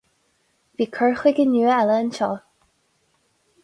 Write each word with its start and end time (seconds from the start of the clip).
Bhí 0.77 0.87
cur 0.95 1.13
chuige 1.21 1.47
nua 1.53 1.77
eile 1.77 2.01
anseo. 2.01 2.35